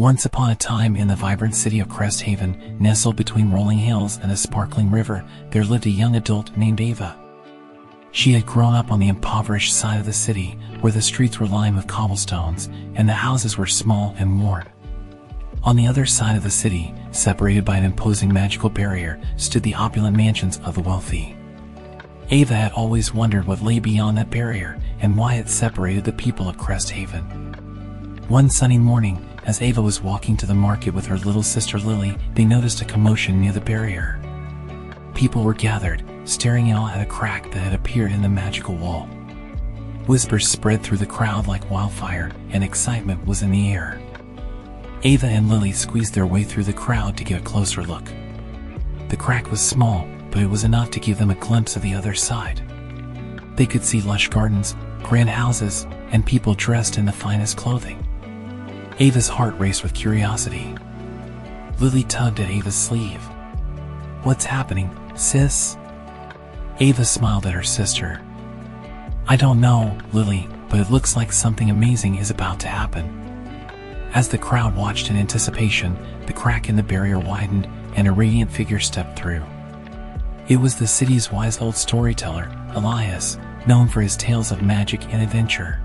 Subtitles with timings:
[0.00, 4.32] Once upon a time in the vibrant city of Cresthaven, nestled between rolling hills and
[4.32, 7.20] a sparkling river, there lived a young adult named Ava.
[8.10, 11.46] She had grown up on the impoverished side of the city, where the streets were
[11.46, 14.66] lined with cobblestones, and the houses were small and worn.
[15.64, 19.74] On the other side of the city, separated by an imposing magical barrier, stood the
[19.74, 21.36] opulent mansions of the wealthy.
[22.30, 26.48] Ava had always wondered what lay beyond that barrier and why it separated the people
[26.48, 27.50] of Cresthaven.
[28.30, 32.16] One sunny morning, as Ava was walking to the market with her little sister Lily,
[32.34, 34.20] they noticed a commotion near the barrier.
[35.14, 39.06] People were gathered, staring out at a crack that had appeared in the magical wall.
[40.06, 44.00] Whispers spread through the crowd like wildfire, and excitement was in the air.
[45.02, 48.10] Ava and Lily squeezed their way through the crowd to get a closer look.
[49.08, 51.94] The crack was small, but it was enough to give them a glimpse of the
[51.94, 52.62] other side.
[53.56, 58.06] They could see lush gardens, grand houses, and people dressed in the finest clothing.
[59.00, 60.74] Ava's heart raced with curiosity.
[61.78, 63.22] Lily tugged at Ava's sleeve.
[64.24, 65.78] What's happening, sis?
[66.80, 68.20] Ava smiled at her sister.
[69.26, 73.06] I don't know, Lily, but it looks like something amazing is about to happen.
[74.12, 78.52] As the crowd watched in anticipation, the crack in the barrier widened and a radiant
[78.52, 79.42] figure stepped through.
[80.48, 85.22] It was the city's wise old storyteller, Elias, known for his tales of magic and
[85.22, 85.80] adventure.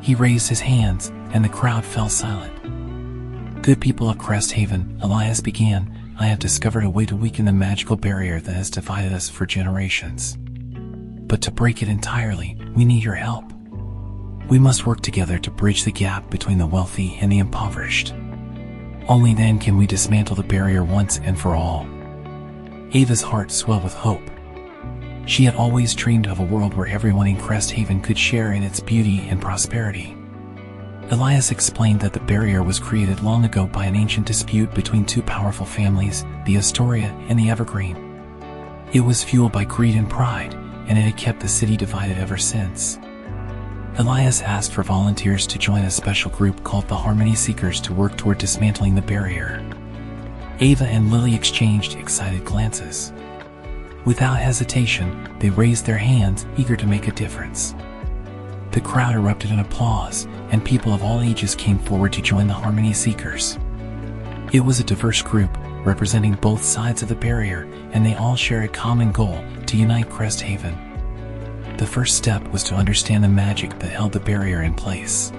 [0.00, 3.62] He raised his hands, and the crowd fell silent.
[3.62, 7.94] Good people of Cresthaven, Elias began, I have discovered a way to weaken the magical
[7.94, 10.38] barrier that has divided us for generations.
[10.40, 13.52] But to break it entirely, we need your help.
[14.48, 18.14] We must work together to bridge the gap between the wealthy and the impoverished.
[19.06, 21.86] Only then can we dismantle the barrier once and for all.
[22.94, 24.30] Ava's heart swelled with hope.
[25.26, 28.80] She had always dreamed of a world where everyone in Cresthaven could share in its
[28.80, 30.16] beauty and prosperity.
[31.10, 35.22] Elias explained that the barrier was created long ago by an ancient dispute between two
[35.22, 37.96] powerful families, the Astoria and the Evergreen.
[38.92, 40.54] It was fueled by greed and pride,
[40.88, 42.98] and it had kept the city divided ever since.
[43.98, 48.16] Elias asked for volunteers to join a special group called the Harmony Seekers to work
[48.16, 49.64] toward dismantling the barrier.
[50.58, 53.12] Ava and Lily exchanged excited glances.
[54.04, 57.76] Without hesitation, they raised their hands, eager to make a difference.
[58.76, 62.52] The crowd erupted in applause, and people of all ages came forward to join the
[62.52, 63.58] Harmony Seekers.
[64.52, 65.48] It was a diverse group,
[65.86, 70.10] representing both sides of the barrier, and they all shared a common goal to unite
[70.10, 70.76] Cresthaven.
[71.78, 75.32] The first step was to understand the magic that held the barrier in place.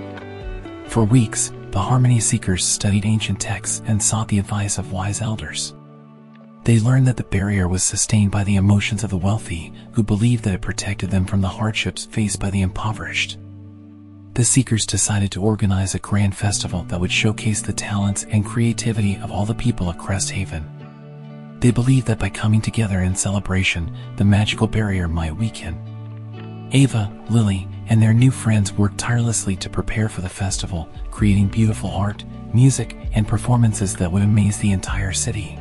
[0.87, 5.75] For weeks, the Harmony Seekers studied ancient texts and sought the advice of wise elders.
[6.67, 10.43] They learned that the barrier was sustained by the emotions of the wealthy, who believed
[10.43, 13.37] that it protected them from the hardships faced by the impoverished.
[14.33, 19.15] The Seekers decided to organize a grand festival that would showcase the talents and creativity
[19.15, 20.65] of all the people of Cresthaven.
[21.61, 26.69] They believed that by coming together in celebration, the magical barrier might weaken.
[26.73, 31.91] Ava, Lily, and their new friends worked tirelessly to prepare for the festival, creating beautiful
[31.91, 35.57] art, music, and performances that would amaze the entire city.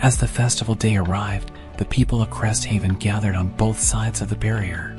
[0.00, 4.36] As the festival day arrived, the people of Cresthaven gathered on both sides of the
[4.36, 4.96] barrier.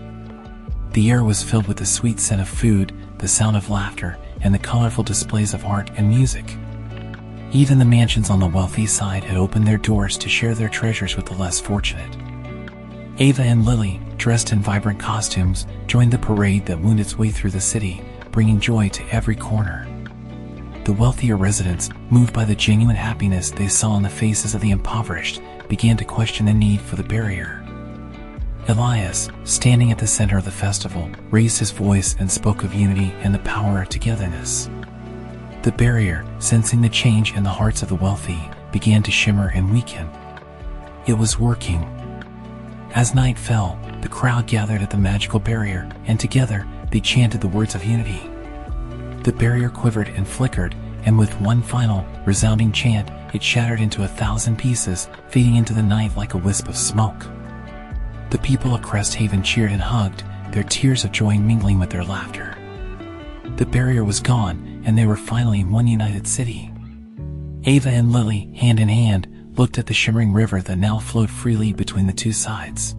[0.92, 4.54] The air was filled with the sweet scent of food, the sound of laughter, and
[4.54, 6.58] the colorful displays of art and music.
[7.54, 11.16] Even the mansions on the wealthy side had opened their doors to share their treasures
[11.16, 12.18] with the less fortunate.
[13.20, 17.52] Ava and Lily, dressed in vibrant costumes, joined the parade that wound its way through
[17.52, 19.88] the city, bringing joy to every corner.
[20.90, 24.72] The wealthier residents, moved by the genuine happiness they saw on the faces of the
[24.72, 27.64] impoverished, began to question the need for the barrier.
[28.68, 33.14] Elias, standing at the center of the festival, raised his voice and spoke of unity
[33.20, 34.68] and the power of togetherness.
[35.62, 39.72] The barrier, sensing the change in the hearts of the wealthy, began to shimmer and
[39.72, 40.10] weaken.
[41.06, 41.84] It was working.
[42.96, 47.48] As night fell, the crowd gathered at the magical barrier, and together they chanted the
[47.48, 48.28] words of unity.
[49.30, 50.74] The barrier quivered and flickered,
[51.06, 55.84] and with one final, resounding chant, it shattered into a thousand pieces, fading into the
[55.84, 57.28] night like a wisp of smoke.
[58.32, 62.58] The people of Cresthaven cheered and hugged, their tears of joy mingling with their laughter.
[63.58, 66.74] The barrier was gone, and they were finally in one united city.
[67.66, 69.28] Ava and Lily, hand in hand,
[69.60, 72.96] looked at the shimmering river that now flowed freely between the two sides.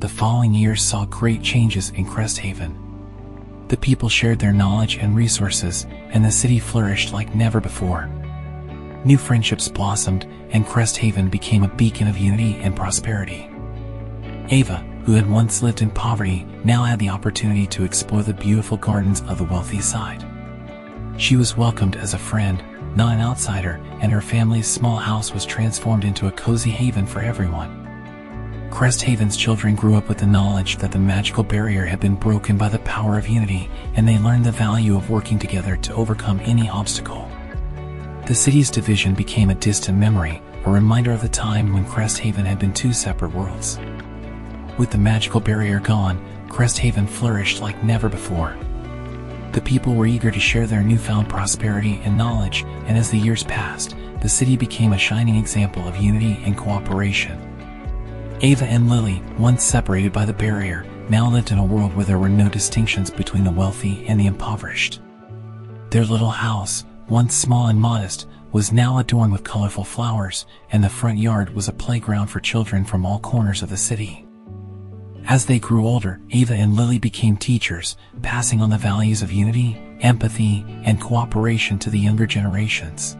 [0.00, 2.87] The following years saw great changes in Cresthaven.
[3.68, 8.08] The people shared their knowledge and resources, and the city flourished like never before.
[9.04, 13.48] New friendships blossomed, and Cresthaven became a beacon of unity and prosperity.
[14.48, 18.78] Ava, who had once lived in poverty, now had the opportunity to explore the beautiful
[18.78, 20.24] gardens of the wealthy side.
[21.18, 22.62] She was welcomed as a friend,
[22.96, 27.20] not an outsider, and her family's small house was transformed into a cozy haven for
[27.20, 27.87] everyone.
[28.70, 32.56] Crest Haven's children grew up with the knowledge that the magical barrier had been broken
[32.56, 36.38] by the power of unity, and they learned the value of working together to overcome
[36.44, 37.28] any obstacle.
[38.26, 42.44] The city's division became a distant memory, a reminder of the time when Crest Haven
[42.44, 43.80] had been two separate worlds.
[44.76, 48.56] With the magical barrier gone, Crest Haven flourished like never before.
[49.52, 53.42] The people were eager to share their newfound prosperity and knowledge, and as the years
[53.42, 57.47] passed, the city became a shining example of unity and cooperation.
[58.40, 62.20] Ava and Lily, once separated by the barrier, now lived in a world where there
[62.20, 65.00] were no distinctions between the wealthy and the impoverished.
[65.90, 70.88] Their little house, once small and modest, was now adorned with colorful flowers, and the
[70.88, 74.24] front yard was a playground for children from all corners of the city.
[75.26, 79.76] As they grew older, Ava and Lily became teachers, passing on the values of unity,
[80.00, 83.16] empathy, and cooperation to the younger generations.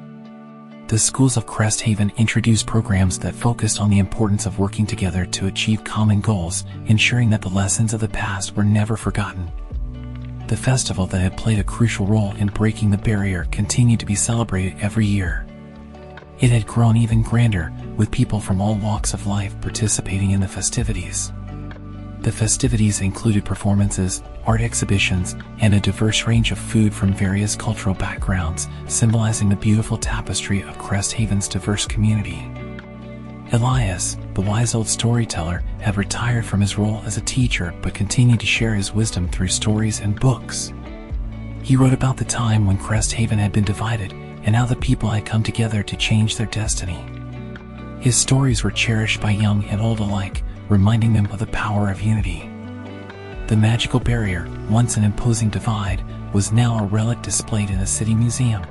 [0.88, 5.26] The schools of Crest Haven introduced programs that focused on the importance of working together
[5.26, 9.52] to achieve common goals, ensuring that the lessons of the past were never forgotten.
[10.46, 14.14] The festival that had played a crucial role in breaking the barrier continued to be
[14.14, 15.46] celebrated every year.
[16.40, 20.48] It had grown even grander, with people from all walks of life participating in the
[20.48, 21.30] festivities.
[22.20, 27.94] The festivities included performances, art exhibitions, and a diverse range of food from various cultural
[27.94, 32.50] backgrounds, symbolizing the beautiful tapestry of Crest Haven's diverse community.
[33.52, 38.40] Elias, the wise old storyteller, had retired from his role as a teacher but continued
[38.40, 40.72] to share his wisdom through stories and books.
[41.62, 44.12] He wrote about the time when Crest Haven had been divided
[44.44, 47.04] and how the people had come together to change their destiny.
[48.00, 52.00] His stories were cherished by young and old alike, reminding them of the power of
[52.00, 52.47] unity.
[53.48, 56.04] The magical barrier, once an imposing divide,
[56.34, 58.62] was now a relic displayed in a city museum.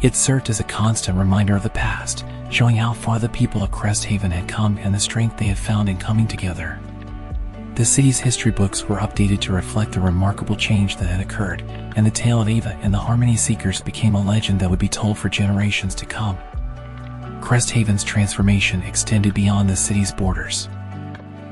[0.00, 3.70] It served as a constant reminder of the past, showing how far the people of
[3.70, 6.80] Crest Haven had come and the strength they had found in coming together.
[7.74, 11.62] The city's history books were updated to reflect the remarkable change that had occurred,
[11.94, 14.88] and the tale of Ava and the Harmony Seekers became a legend that would be
[14.88, 16.38] told for generations to come.
[17.42, 20.70] Crest Haven's transformation extended beyond the city's borders.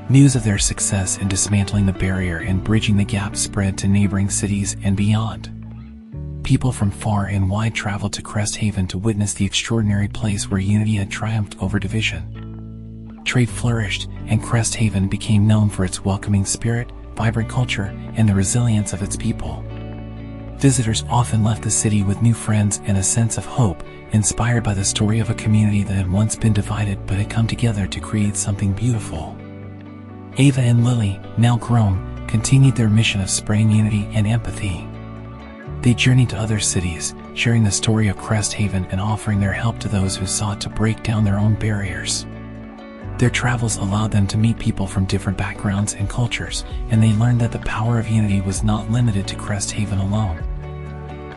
[0.09, 4.29] News of their success in dismantling the barrier and bridging the gap spread to neighboring
[4.29, 5.51] cities and beyond.
[6.43, 10.61] People from far and wide traveled to Crest Haven to witness the extraordinary place where
[10.61, 13.23] unity had triumphed over division.
[13.25, 18.35] Trade flourished, and Crest Haven became known for its welcoming spirit, vibrant culture, and the
[18.35, 19.65] resilience of its people.
[20.57, 24.75] Visitors often left the city with new friends and a sense of hope, inspired by
[24.75, 28.01] the story of a community that had once been divided but had come together to
[28.01, 29.37] create something beautiful.
[30.39, 34.87] Ava and Lily, now grown, continued their mission of spreading unity and empathy.
[35.83, 39.79] They journeyed to other cities, sharing the story of Crest Haven and offering their help
[39.81, 42.25] to those who sought to break down their own barriers.
[43.19, 47.41] Their travels allowed them to meet people from different backgrounds and cultures, and they learned
[47.41, 50.39] that the power of unity was not limited to Crest Haven alone.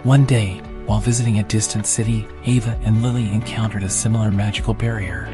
[0.03, 5.27] One day, while visiting a distant city, Ava and Lily encountered a similar magical barrier.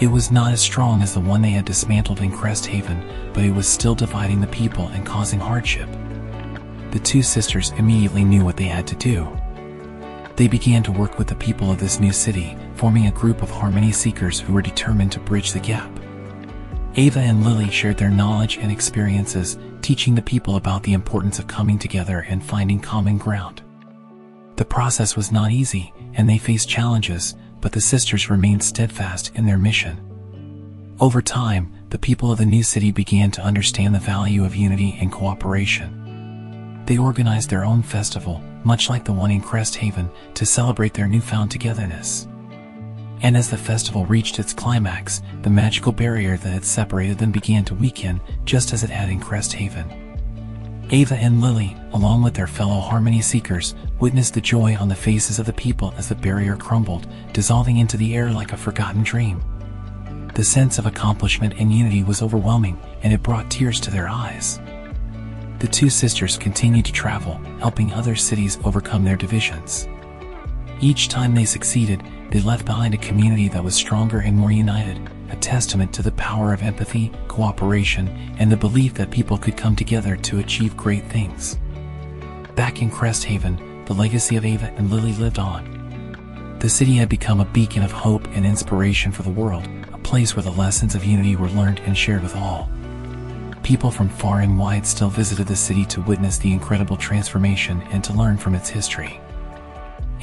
[0.00, 3.02] It was not as strong as the one they had dismantled in Crest Haven,
[3.32, 5.88] but it was still dividing the people and causing hardship.
[6.90, 9.28] The two sisters immediately knew what they had to do.
[10.36, 13.50] They began to work with the people of this new city, forming a group of
[13.50, 15.90] harmony seekers who were determined to bridge the gap.
[16.96, 21.46] Ava and Lily shared their knowledge and experiences, teaching the people about the importance of
[21.46, 23.62] coming together and finding common ground.
[24.56, 29.46] The process was not easy, and they faced challenges, but the sisters remained steadfast in
[29.46, 29.98] their mission.
[31.00, 34.98] Over time, the people of the new city began to understand the value of unity
[35.00, 36.82] and cooperation.
[36.84, 41.08] They organized their own festival, much like the one in Crest Haven, to celebrate their
[41.08, 42.28] newfound togetherness.
[43.22, 47.64] And as the festival reached its climax, the magical barrier that had separated them began
[47.64, 50.03] to weaken, just as it had in Crest Haven.
[50.90, 55.38] Ava and Lily, along with their fellow Harmony Seekers, witnessed the joy on the faces
[55.38, 59.42] of the people as the barrier crumbled, dissolving into the air like a forgotten dream.
[60.34, 64.60] The sense of accomplishment and unity was overwhelming, and it brought tears to their eyes.
[65.60, 69.88] The two sisters continued to travel, helping other cities overcome their divisions.
[70.80, 75.00] Each time they succeeded, they left behind a community that was stronger and more united,
[75.34, 78.06] a testament to the power of empathy, cooperation,
[78.38, 81.58] and the belief that people could come together to achieve great things.
[82.54, 86.56] Back in Crest Haven, the legacy of Ava and Lily lived on.
[86.60, 90.36] The city had become a beacon of hope and inspiration for the world, a place
[90.36, 92.70] where the lessons of unity were learned and shared with all.
[93.64, 98.04] People from far and wide still visited the city to witness the incredible transformation and
[98.04, 99.20] to learn from its history.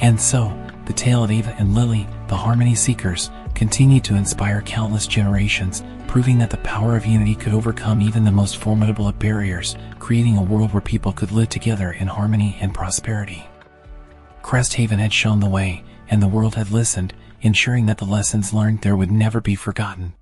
[0.00, 5.06] And so, the tale of Eva and Lily, the Harmony Seekers, continued to inspire countless
[5.06, 9.76] generations, proving that the power of unity could overcome even the most formidable of barriers,
[9.98, 13.46] creating a world where people could live together in harmony and prosperity.
[14.42, 18.82] Cresthaven had shown the way, and the world had listened, ensuring that the lessons learned
[18.82, 20.14] there would never be forgotten.